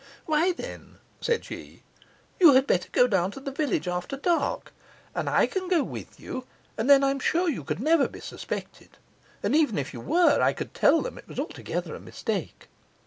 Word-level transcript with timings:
'Why 0.25 0.51
then,' 0.51 0.97
said 1.19 1.45
she, 1.45 1.83
'you 2.39 2.53
had 2.53 2.65
better 2.65 2.89
go 2.91 3.05
down 3.05 3.29
to 3.33 3.39
the 3.39 3.51
village 3.51 3.87
after 3.87 4.17
dark; 4.17 4.73
and 5.13 5.29
I 5.29 5.45
can 5.45 5.67
go 5.67 5.83
with 5.83 6.19
you, 6.19 6.47
and 6.75 6.89
then 6.89 7.03
I 7.03 7.11
am 7.11 7.19
sure 7.19 7.47
you 7.47 7.63
could 7.63 7.79
never 7.79 8.07
be 8.07 8.19
suspected; 8.19 8.97
and 9.43 9.55
even 9.55 9.77
if 9.77 9.93
you 9.93 10.01
were, 10.01 10.41
I 10.41 10.53
could 10.53 10.73
tell 10.73 11.03
them 11.03 11.19
it 11.19 11.27
was 11.27 11.37
altogether 11.39 11.93
a 11.93 11.99
mistake. 11.99 12.67